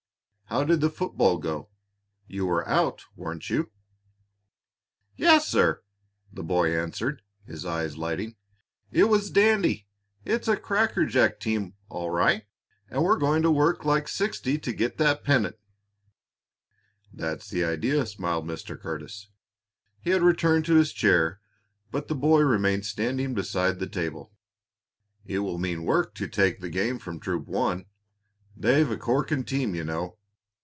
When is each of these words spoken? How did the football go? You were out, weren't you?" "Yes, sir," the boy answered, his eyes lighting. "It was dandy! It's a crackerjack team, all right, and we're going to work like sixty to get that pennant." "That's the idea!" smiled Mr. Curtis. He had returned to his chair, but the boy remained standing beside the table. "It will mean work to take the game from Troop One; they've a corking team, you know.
How 0.45 0.65
did 0.65 0.81
the 0.81 0.89
football 0.89 1.37
go? 1.37 1.69
You 2.27 2.45
were 2.45 2.67
out, 2.67 3.05
weren't 3.15 3.49
you?" 3.49 3.71
"Yes, 5.15 5.47
sir," 5.47 5.81
the 6.29 6.43
boy 6.43 6.77
answered, 6.77 7.21
his 7.45 7.65
eyes 7.65 7.95
lighting. 7.97 8.35
"It 8.91 9.05
was 9.05 9.31
dandy! 9.31 9.87
It's 10.25 10.49
a 10.49 10.57
crackerjack 10.57 11.39
team, 11.39 11.75
all 11.87 12.09
right, 12.09 12.43
and 12.89 13.01
we're 13.01 13.17
going 13.17 13.43
to 13.43 13.49
work 13.49 13.85
like 13.85 14.09
sixty 14.09 14.57
to 14.57 14.73
get 14.73 14.97
that 14.97 15.23
pennant." 15.23 15.55
"That's 17.13 17.49
the 17.49 17.63
idea!" 17.63 18.05
smiled 18.05 18.43
Mr. 18.45 18.77
Curtis. 18.77 19.29
He 20.01 20.09
had 20.09 20.21
returned 20.21 20.65
to 20.65 20.75
his 20.75 20.91
chair, 20.91 21.39
but 21.91 22.09
the 22.09 22.13
boy 22.13 22.41
remained 22.41 22.85
standing 22.85 23.33
beside 23.33 23.79
the 23.79 23.87
table. 23.87 24.33
"It 25.23 25.39
will 25.39 25.59
mean 25.59 25.85
work 25.85 26.13
to 26.15 26.27
take 26.27 26.59
the 26.59 26.69
game 26.69 26.99
from 26.99 27.21
Troop 27.21 27.47
One; 27.47 27.85
they've 28.57 28.91
a 28.91 28.97
corking 28.97 29.45
team, 29.45 29.75
you 29.75 29.85
know. 29.85 30.17